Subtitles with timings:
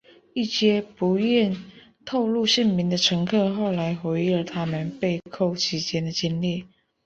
[0.33, 1.55] 一些不愿
[2.05, 6.65] 透露姓名的乘客后来回忆了他们被扣期间的经历。